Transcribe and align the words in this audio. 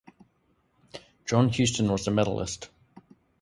John 1.27 1.49
Huston 1.49 1.91
was 1.91 2.05
the 2.05 2.09
medallist. 2.11 2.69